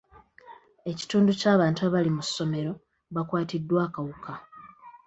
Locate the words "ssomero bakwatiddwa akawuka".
2.27-4.33